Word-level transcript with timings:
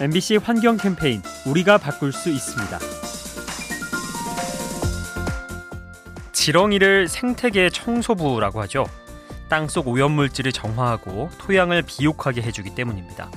MBC 0.00 0.36
환경 0.36 0.76
캠페인 0.76 1.22
우리가 1.46 1.78
바꿀 1.78 2.12
수 2.12 2.30
있습니다. 2.30 2.78
지렁이를 6.32 7.08
생태계 7.08 7.70
청소부라고 7.70 8.60
하죠. 8.62 8.86
땅속 9.48 9.86
오염물질을 9.86 10.50
정화하고 10.50 11.30
토양을 11.38 11.82
비옥하게 11.82 12.42
해주기 12.42 12.74
때문입니다. 12.74 13.30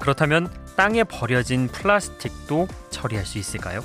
그렇다면 0.00 0.52
땅에 0.76 1.04
버려진 1.04 1.68
플라스틱도 1.68 2.68
처리할 2.90 3.24
수 3.24 3.38
있을까요? 3.38 3.80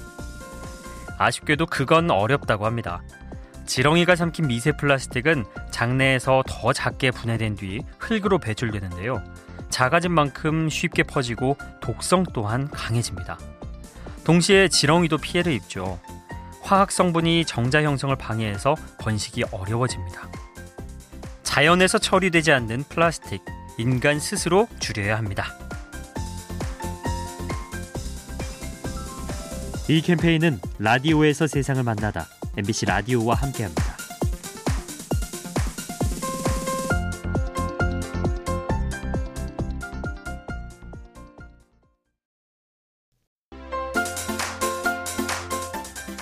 아쉽게도 1.18 1.68
그건 1.68 2.10
어렵다고 2.12 2.66
합니다. 2.66 3.04
지렁이가 3.68 4.16
삼킨 4.16 4.48
미세 4.48 4.72
플라스틱은 4.74 5.46
장내에서 5.72 6.44
더 6.48 6.74
작게 6.74 7.12
분해된 7.12 7.56
뒤 7.56 7.84
흙으로 8.00 8.40
배출되는데요. 8.40 9.24
작아진 9.76 10.14
만큼 10.14 10.70
쉽게 10.70 11.04
퍼지고 11.04 11.58
독성 11.82 12.24
또한 12.32 12.70
강해집니다. 12.70 13.38
동시에 14.24 14.70
지렁이도 14.70 15.18
피해를 15.18 15.52
입죠. 15.52 16.00
화학 16.62 16.94
성분이 16.94 17.44
정자 17.44 17.84
형성을 17.84 18.16
방해해서 18.16 18.76
번식이 19.00 19.44
어려워집니다. 19.52 20.30
자연에서 21.44 21.98
처리되지 21.98 22.54
않는 22.54 22.86
플라스틱, 22.88 23.44
인간 23.78 24.18
스스로 24.18 24.70
줄여야 24.80 25.18
합니다. 25.18 25.58
이 29.90 30.00
캠페인은 30.00 30.62
라디오에서 30.80 31.48
세상을 31.48 31.84
만나다 31.84 32.28
MBC 32.56 32.86
라디오와 32.86 33.36
함께합니다. 33.36 33.95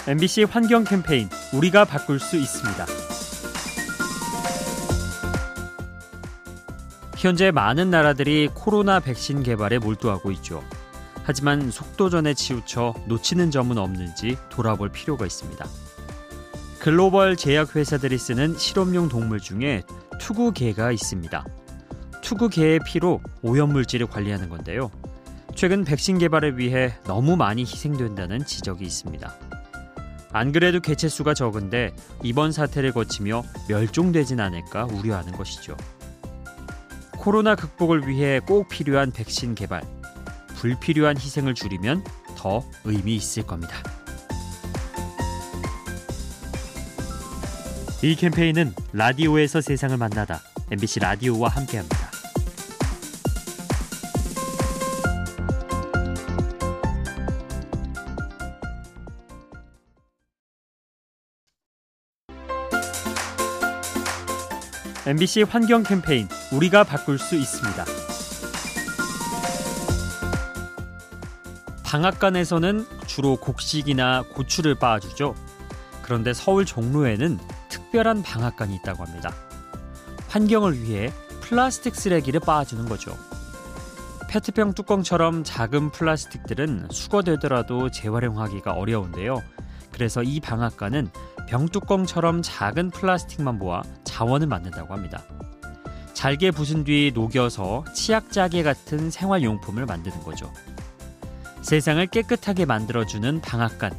MBC 0.06 0.44
환경 0.44 0.84
캠페인 0.84 1.30
우리가 1.54 1.86
바꿀 1.86 2.20
수 2.20 2.36
있습니다. 2.36 2.86
현재 7.16 7.52
많은 7.52 7.90
나라들이 7.90 8.50
코로나 8.54 9.00
백신 9.00 9.44
개발에 9.44 9.80
몰두하고 9.80 10.31
있죠. 10.31 10.62
하지만 11.24 11.72
속도전에 11.72 12.34
치우쳐 12.34 12.94
놓치는 13.08 13.50
점은 13.50 13.78
없는지 13.78 14.38
돌아볼 14.50 14.90
필요가 14.90 15.26
있습니다. 15.26 15.66
글로벌 16.80 17.38
제약회사들이 17.38 18.18
쓰는 18.18 18.58
실험용 18.58 19.08
동물 19.08 19.40
중에 19.40 19.84
투구개가 20.20 20.92
있습니다. 20.92 21.46
투구개의 22.22 22.81
피로 22.86 23.22
오염물질을 23.42 24.08
관리하는 24.08 24.50
건데요. 24.50 24.92
최근 25.56 25.86
백신 25.86 26.18
개발을 26.18 26.58
위해 26.58 26.94
너무 27.06 27.38
많이 27.38 27.62
희생된다는 27.62 28.46
지적이 28.46 28.84
있습니다. 28.84 29.53
안 30.34 30.52
그래도 30.52 30.80
개체수가 30.80 31.36
적은데 31.36 31.95
이번 32.23 32.52
사태를 32.52 32.92
거치며 32.92 33.44
멸종되진 33.70 34.40
않을까 34.40 34.86
우려하는 34.86 35.31
것이죠. 35.34 35.78
코로나 37.17 37.56
극복을 37.56 38.08
위해 38.08 38.40
꼭 38.40 38.67
필요한 38.67 39.12
백신 39.12 39.56
개발, 39.56 39.81
불필요한 40.56 41.17
희생을 41.17 41.53
줄이면 41.53 42.03
더 42.36 42.64
의미 42.84 43.16
있을 43.16 43.44
겁니다. 43.44 43.78
이 48.02 48.16
캠페인은 48.16 48.73
라디오에서 48.92 49.62
세상을 49.62 49.95
만나다 49.95 50.42
MBC 50.72 51.00
라디오와 51.00 51.47
함께합니다. 51.50 52.03
MBC 65.06 65.41
환경 65.44 65.84
캠페인 65.84 66.30
우리가 66.53 66.86
바꿀 66.86 67.19
수 67.19 67.36
있습니다. 67.36 67.84
방앗간에서는 71.84 72.86
주로 73.06 73.36
곡식이나 73.36 74.24
고추를 74.34 74.75
빻아주죠. 74.75 75.36
그런데 76.03 76.34
서울 76.34 76.66
종로에는 76.66 77.38
특별한 77.68 78.24
방앗간이 78.24 78.75
있다고 78.78 79.03
합니다. 79.03 79.34
환경을 80.30 80.81
위해 80.81 81.12
플라스틱 81.41 81.96
쓰레기를 81.96 82.40
빻아주는 82.40 82.88
거죠. 82.88 83.18
페트병 84.30 84.74
뚜껑처럼 84.74 85.44
작은 85.44 85.91
플라스틱들은 85.91 86.88
수거되더라도 86.91 87.91
재활용하기가 87.91 88.72
어려운데요. 88.72 89.44
그래서 89.91 90.24
이 90.24 90.40
방앗간은 90.40 91.09
병뚜껑처럼 91.50 92.41
작은 92.41 92.91
플라스틱만 92.91 93.59
모아 93.59 93.84
자원을 94.13 94.46
만든다고 94.46 94.94
합니다. 94.94 95.24
잘게 96.13 96.51
부순 96.51 96.84
뒤 96.84 97.12
녹여서 97.16 97.84
치약 97.96 98.31
짜개 98.31 98.62
같은 98.62 99.09
생활용품을 99.09 99.88
만드는 99.88 100.22
거죠. 100.22 100.53
세상을 101.63 102.06
깨끗하게 102.07 102.66
만들어주는 102.66 103.41
방앗간. 103.41 103.91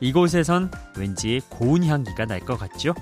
이곳에선 0.00 0.70
왠지 0.96 1.42
고운 1.50 1.84
향기가 1.84 2.24
날 2.24 2.40
것 2.40 2.58
같죠? 2.58 2.94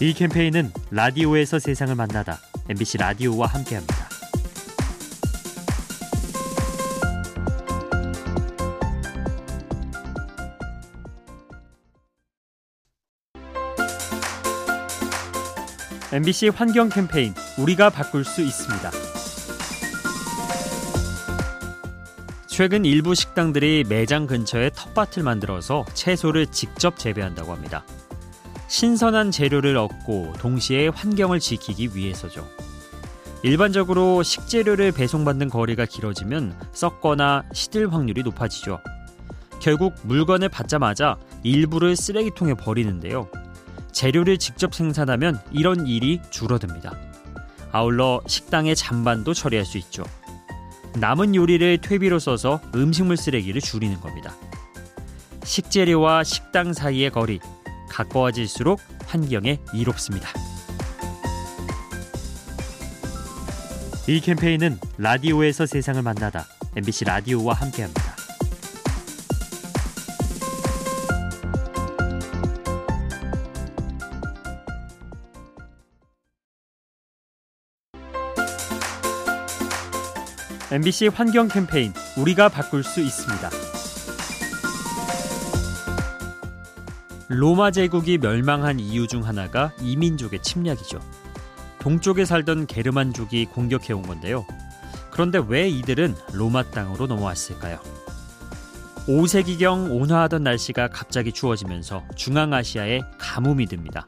이 0.00 0.14
캠페인은 0.14 0.72
라디오에서 0.90 1.58
세상을 1.58 1.94
만나다 1.94 2.38
MBC 2.70 2.96
라디오와 2.98 3.46
함께합니다. 3.48 4.11
MBC 16.12 16.50
환경 16.50 16.90
캠페인 16.90 17.32
우리가 17.56 17.88
바꿀 17.88 18.22
수 18.22 18.42
있습니다. 18.42 18.90
최근 22.46 22.84
일부 22.84 23.14
식당들이 23.14 23.84
매장 23.88 24.26
근처에 24.26 24.68
텃밭을 24.74 25.22
만들어서 25.22 25.86
채소를 25.94 26.48
직접 26.48 26.98
재배한다고 26.98 27.50
합니다. 27.50 27.82
신선한 28.68 29.30
재료를 29.30 29.78
얻고 29.78 30.34
동시에 30.38 30.88
환경을 30.88 31.40
지키기 31.40 31.96
위해서죠. 31.96 32.46
일반적으로 33.42 34.22
식재료를 34.22 34.92
배송받는 34.92 35.48
거리가 35.48 35.86
길어지면 35.86 36.54
썩거나 36.72 37.44
시들 37.54 37.90
확률이 37.90 38.22
높아지죠. 38.22 38.80
결국 39.60 39.94
물건을 40.02 40.50
받자마자 40.50 41.16
일부를 41.42 41.96
쓰레기통에 41.96 42.52
버리는데요. 42.52 43.30
재료를 43.92 44.38
직접 44.38 44.74
생산하면 44.74 45.40
이런 45.50 45.86
일이 45.86 46.20
줄어듭니다. 46.30 46.92
아울러 47.72 48.20
식당의 48.26 48.76
잔반도 48.76 49.34
처리할 49.34 49.64
수 49.64 49.78
있죠. 49.78 50.04
남은 50.96 51.34
요리를 51.34 51.78
퇴비로 51.78 52.18
써서 52.18 52.60
음식물 52.74 53.16
쓰레기를 53.16 53.60
줄이는 53.60 54.00
겁니다. 54.00 54.34
식재료와 55.44 56.24
식당 56.24 56.72
사이의 56.72 57.10
거리 57.10 57.40
가까워질수록 57.88 58.80
환경에 59.06 59.58
이롭습니다. 59.72 60.28
이 64.08 64.20
캠페인은 64.20 64.78
라디오에서 64.98 65.66
세상을 65.66 66.02
만나다 66.02 66.46
MBC 66.76 67.04
라디오와 67.04 67.54
함께합니다. 67.54 68.11
MBC 80.72 81.08
환경 81.08 81.48
캠페인 81.48 81.92
우리가 82.16 82.48
바꿀 82.48 82.82
수 82.82 83.02
있습니다. 83.02 83.50
로마 87.28 87.70
제국이 87.70 88.16
멸망한 88.16 88.80
이유 88.80 89.06
중 89.06 89.26
하나가 89.26 89.72
이민족의 89.82 90.40
침략이죠. 90.40 90.98
동쪽에 91.78 92.24
살던 92.24 92.68
게르만족이 92.68 93.44
공격해 93.52 93.92
온 93.92 94.00
건데요. 94.00 94.46
그런데 95.10 95.42
왜 95.46 95.68
이들은 95.68 96.14
로마 96.32 96.62
땅으로 96.62 97.06
넘어왔을까요? 97.06 97.78
5세기경 99.06 99.90
온화하던 99.90 100.42
날씨가 100.42 100.88
갑자기 100.88 101.32
추워지면서 101.32 102.02
중앙아시아에 102.16 103.02
가뭄이 103.18 103.66
듭니다. 103.66 104.06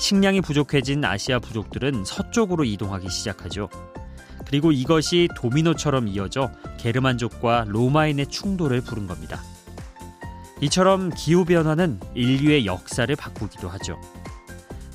식량이 0.00 0.40
부족해진 0.40 1.04
아시아 1.04 1.38
부족들은 1.38 2.04
서쪽으로 2.04 2.64
이동하기 2.64 3.08
시작하죠. 3.08 3.68
그리고 4.46 4.72
이것이 4.72 5.28
도미노처럼 5.36 6.08
이어져 6.08 6.50
게르만족과 6.78 7.64
로마인의 7.68 8.28
충돌을 8.28 8.80
부른 8.80 9.06
겁니다. 9.06 9.42
이처럼 10.60 11.10
기후변화는 11.10 12.00
인류의 12.14 12.64
역사를 12.66 13.14
바꾸기도 13.14 13.68
하죠. 13.68 14.00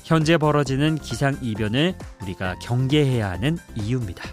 현재 0.02 0.36
벌어지는 0.36 0.96
기상 0.96 1.36
이변을 1.40 1.94
우리가 2.22 2.56
경계해야 2.60 3.30
하는 3.30 3.58
이유입니다. 3.76 4.24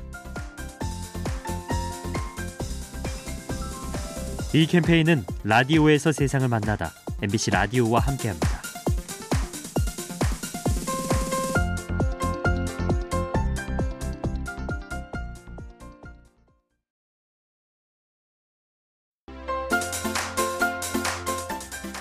이 4.53 4.65
캠페인은 4.65 5.25
라디오에서 5.43 6.11
세상을 6.11 6.47
만나다 6.47 6.91
MBC 7.21 7.51
라디오와 7.51 7.99
함께합니다. 7.99 8.68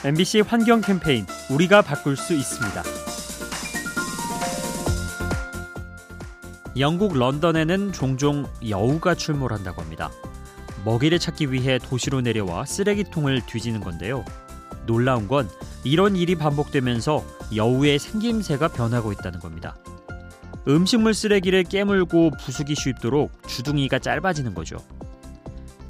MBC 0.05 0.43
환경 0.43 0.81
캠페인 0.81 1.27
우리가 1.51 1.83
바꿀 1.83 2.17
수 2.17 2.33
있습니다. 2.33 2.85
영국 6.79 7.19
런던에는 7.19 7.93
종종 7.93 8.47
여우가 8.69 9.17
출몰한다고 9.17 9.83
합니다. 9.83 10.13
먹이를 10.85 11.19
찾기 11.19 11.51
위해 11.51 11.81
도시로 11.81 12.21
내려와 12.21 12.65
쓰레기통을 12.65 13.45
뒤지는 13.47 13.81
건데요. 13.81 14.25
놀라운 14.87 15.27
건 15.27 15.49
이런 15.83 16.15
일이 16.15 16.37
반복되면서 16.37 17.25
여우의 17.57 17.99
생김새가 17.99 18.69
변하고 18.69 19.11
있다는 19.11 19.41
겁니다. 19.41 19.77
음식물 20.69 21.13
쓰레기를 21.13 21.65
깨물고 21.65 22.31
부수기 22.39 22.77
쉽도록 22.77 23.33
주둥이가 23.49 23.99
짧아지는 23.99 24.55
거죠. 24.55 24.79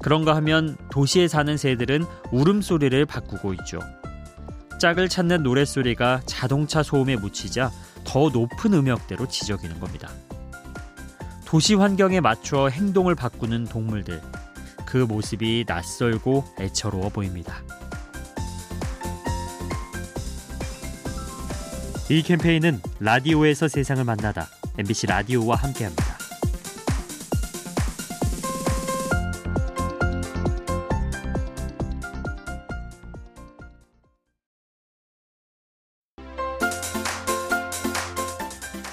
그런가 0.01 0.37
하면 0.37 0.77
도시에 0.91 1.29
사는 1.29 1.57
새들은 1.57 2.05
울음소리를 2.31 3.05
바꾸고 3.07 3.55
있죠. 3.55 3.81
짝을 4.81 5.09
찾는 5.09 5.43
노랫소리가 5.43 6.23
자동차 6.27 6.83
소음에 6.83 7.17
묻히자 7.17 7.71
더 8.05 8.29
높은 8.29 8.75
음역대로 8.75 9.27
지저귀는 9.27 9.81
겁니다. 9.81 10.09
도시 11.45 11.75
환경에 11.75 12.21
맞춰 12.21 12.69
행동을 12.69 13.15
바꾸는 13.15 13.65
동물들. 13.65 14.21
그 14.87 14.99
모습이 14.99 15.65
낯설고 15.67 16.45
애처로워 16.61 17.09
보입니다. 17.09 17.57
이 22.11 22.23
캠페인은 22.23 22.81
라디오에서 23.01 23.69
세상을 23.69 24.03
만나다 24.05 24.49
MBC 24.79 25.09
라디오와 25.09 25.57
함께합니다. 25.57 26.08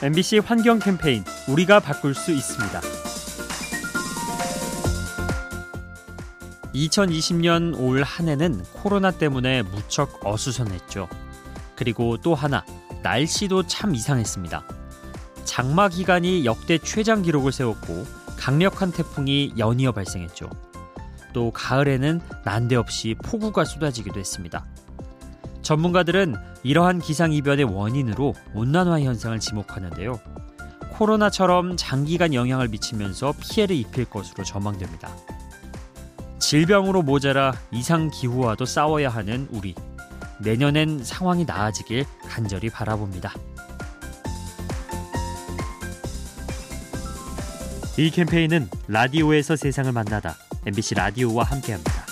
MBC 0.01 0.39
환경 0.39 0.79
캠페인 0.79 1.23
우리가 1.47 1.79
바꿀 1.79 2.13
수 2.13 2.31
있습니다. 2.31 2.81
2020년 6.73 7.79
올 7.79 8.03
한 8.03 8.27
해는 8.27 8.63
코로나 8.73 9.11
때문에 9.11 9.61
무척 9.63 10.19
어수선했죠. 10.25 11.07
그리고 11.75 12.17
또 12.17 12.35
하나, 12.35 12.65
날씨도 13.03 13.67
참 13.67 13.95
이상했습니다. 13.95 14.63
장마 15.45 15.87
기간이 15.89 16.43
역대 16.45 16.77
최장 16.77 17.21
기록을 17.21 17.51
세웠고 17.51 18.05
강력한 18.37 18.91
태풍이 18.91 19.53
연이어 19.57 19.93
발생했죠. 19.93 20.49
또 21.33 21.51
가을에는 21.51 22.19
난데없이 22.43 23.15
폭우가 23.23 23.63
쏟아지기도 23.65 24.19
했습니다. 24.19 24.65
전문가들은 25.65 26.35
이러한 26.61 26.99
기상이변의 26.99 27.65
원인으로 27.65 28.35
온난화 28.53 29.01
현상을 29.01 29.37
지목하는데요. 29.39 30.19
코로나처럼 30.91 31.75
장기간 31.75 32.35
영향을 32.35 32.67
미치면서 32.67 33.33
피해를 33.41 33.75
입힐 33.75 34.05
것으로 34.05 34.43
전망됩니다. 34.43 35.09
질병으로 36.37 37.01
모자라 37.01 37.53
이상 37.71 38.11
기후와도 38.11 38.65
싸워야 38.65 39.09
하는 39.09 39.47
우리. 39.51 39.73
내년엔 40.39 41.03
상황이 41.03 41.45
나아지길 41.45 42.05
간절히 42.29 42.69
바라봅니다. 42.69 43.33
이 47.97 48.11
캠페인은 48.11 48.69
라디오에서 48.87 49.55
세상을 49.55 49.91
만나다 49.91 50.35
MBC 50.67 50.93
라디오와 50.95 51.45
함께합니다. 51.45 52.04